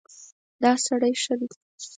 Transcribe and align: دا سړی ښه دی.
دا 0.63 0.71
سړی 0.85 1.13
ښه 1.21 1.33
دی. 1.39 1.47